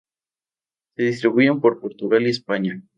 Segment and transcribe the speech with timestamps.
[0.95, 2.81] Se distribuyen por Portugal y España.